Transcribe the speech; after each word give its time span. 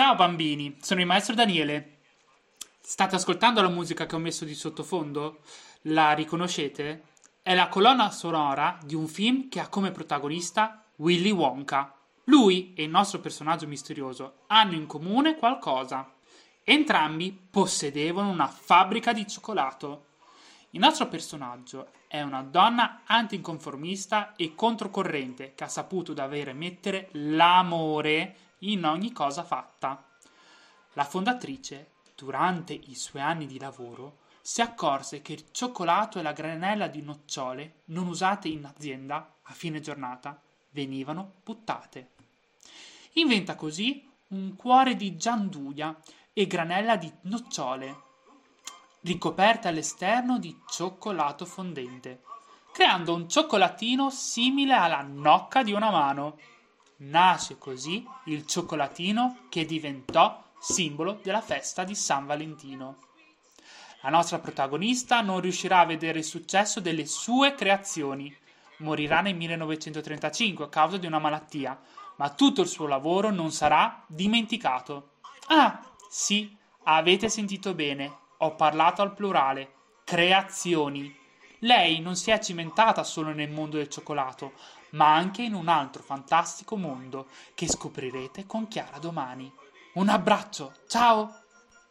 Ciao 0.00 0.14
bambini, 0.14 0.78
sono 0.80 1.00
il 1.00 1.06
maestro 1.06 1.34
Daniele. 1.34 1.98
State 2.80 3.16
ascoltando 3.16 3.60
la 3.60 3.68
musica 3.68 4.06
che 4.06 4.14
ho 4.14 4.18
messo 4.18 4.46
di 4.46 4.54
sottofondo? 4.54 5.40
La 5.82 6.12
riconoscete? 6.12 7.02
È 7.42 7.54
la 7.54 7.68
colonna 7.68 8.10
sonora 8.10 8.78
di 8.82 8.94
un 8.94 9.06
film 9.06 9.50
che 9.50 9.60
ha 9.60 9.68
come 9.68 9.90
protagonista 9.90 10.86
Willy 10.96 11.30
Wonka. 11.32 11.94
Lui 12.24 12.72
e 12.74 12.84
il 12.84 12.88
nostro 12.88 13.20
personaggio 13.20 13.66
misterioso 13.66 14.36
hanno 14.46 14.72
in 14.72 14.86
comune 14.86 15.36
qualcosa. 15.36 16.10
Entrambi 16.64 17.38
possedevano 17.50 18.30
una 18.30 18.46
fabbrica 18.46 19.12
di 19.12 19.28
cioccolato. 19.28 20.06
Il 20.70 20.80
nostro 20.80 21.08
personaggio 21.08 21.88
è 22.08 22.22
una 22.22 22.42
donna 22.42 23.02
anticonformista 23.04 24.34
e 24.34 24.54
controcorrente 24.54 25.52
che 25.54 25.64
ha 25.64 25.68
saputo 25.68 26.14
davvero 26.14 26.54
mettere 26.54 27.10
l'amore 27.12 28.48
in 28.60 28.84
ogni 28.84 29.12
cosa 29.12 29.44
fatta. 29.44 30.06
La 30.94 31.04
fondatrice, 31.04 31.92
durante 32.14 32.72
i 32.72 32.94
suoi 32.94 33.22
anni 33.22 33.46
di 33.46 33.58
lavoro, 33.58 34.18
si 34.40 34.62
accorse 34.62 35.22
che 35.22 35.34
il 35.34 35.50
cioccolato 35.50 36.18
e 36.18 36.22
la 36.22 36.32
granella 36.32 36.88
di 36.88 37.02
nocciole 37.02 37.82
non 37.86 38.06
usate 38.06 38.48
in 38.48 38.64
azienda 38.64 39.36
a 39.42 39.52
fine 39.52 39.80
giornata 39.80 40.40
venivano 40.70 41.34
buttate. 41.44 42.10
Inventa 43.14 43.54
così 43.54 44.08
un 44.28 44.54
cuore 44.56 44.96
di 44.96 45.16
gianduia 45.16 45.96
e 46.32 46.46
granella 46.46 46.96
di 46.96 47.12
nocciole, 47.22 48.02
ricoperte 49.00 49.68
all'esterno 49.68 50.38
di 50.38 50.56
cioccolato 50.68 51.44
fondente, 51.44 52.22
creando 52.72 53.14
un 53.14 53.28
cioccolatino 53.28 54.10
simile 54.10 54.74
alla 54.74 55.02
nocca 55.02 55.62
di 55.62 55.72
una 55.72 55.90
mano. 55.90 56.38
Nasce 57.02 57.56
così 57.56 58.06
il 58.26 58.46
cioccolatino 58.46 59.46
che 59.48 59.64
diventò 59.64 60.42
simbolo 60.58 61.18
della 61.22 61.40
festa 61.40 61.82
di 61.82 61.94
San 61.94 62.26
Valentino. 62.26 62.98
La 64.02 64.10
nostra 64.10 64.38
protagonista 64.38 65.22
non 65.22 65.40
riuscirà 65.40 65.80
a 65.80 65.86
vedere 65.86 66.18
il 66.18 66.24
successo 66.24 66.78
delle 66.78 67.06
sue 67.06 67.54
creazioni. 67.54 68.34
Morirà 68.78 69.22
nel 69.22 69.34
1935 69.34 70.66
a 70.66 70.68
causa 70.68 70.98
di 70.98 71.06
una 71.06 71.18
malattia, 71.18 71.80
ma 72.16 72.28
tutto 72.28 72.60
il 72.60 72.68
suo 72.68 72.86
lavoro 72.86 73.30
non 73.30 73.50
sarà 73.50 74.04
dimenticato. 74.06 75.12
Ah, 75.48 75.82
sì, 76.10 76.54
avete 76.84 77.30
sentito 77.30 77.72
bene, 77.72 78.14
ho 78.38 78.54
parlato 78.54 79.00
al 79.00 79.14
plurale. 79.14 79.72
Creazioni. 80.04 81.16
Lei 81.60 82.00
non 82.00 82.16
si 82.16 82.30
è 82.30 82.38
cimentata 82.40 83.04
solo 83.04 83.32
nel 83.32 83.50
mondo 83.50 83.76
del 83.76 83.88
cioccolato, 83.88 84.52
ma 84.90 85.14
anche 85.14 85.42
in 85.42 85.54
un 85.54 85.68
altro 85.68 86.02
fantastico 86.02 86.76
mondo 86.76 87.28
che 87.54 87.68
scoprirete 87.68 88.46
con 88.46 88.68
Chiara 88.68 88.98
domani. 88.98 89.52
Un 89.94 90.08
abbraccio, 90.08 90.72
ciao! 90.86 91.48